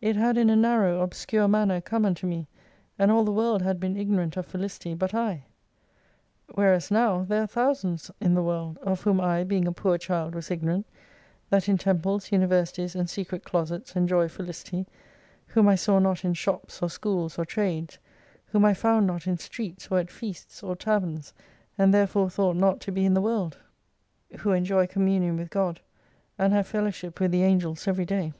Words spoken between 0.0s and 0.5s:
It had in